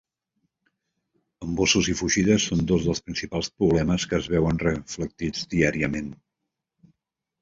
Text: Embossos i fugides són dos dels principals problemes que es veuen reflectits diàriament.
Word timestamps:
Embossos 1.47 1.89
i 1.93 1.95
fugides 1.99 2.47
són 2.51 2.65
dos 2.73 2.87
dels 2.87 3.03
principals 3.09 3.51
problemes 3.61 4.07
que 4.13 4.19
es 4.23 4.31
veuen 4.37 4.63
reflectits 4.67 5.49
diàriament. 5.53 6.11